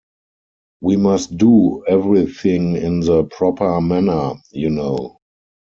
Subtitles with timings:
[0.81, 5.19] We must do everything in the proper manner, you know.